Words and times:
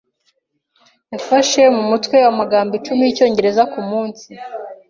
Yafashe 1.13 1.61
mu 1.75 1.83
mutwe 1.91 2.17
amagambo 2.31 2.71
icumi 2.79 3.01
yicyongereza 3.07 3.61
kumunsi. 3.73 4.27